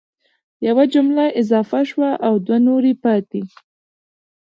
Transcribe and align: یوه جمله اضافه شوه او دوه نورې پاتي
یوه 0.67 0.83
جمله 0.93 1.25
اضافه 1.41 1.79
شوه 1.89 2.09
او 2.27 2.33
دوه 2.45 2.57
نورې 2.67 2.93
پاتي 3.03 3.41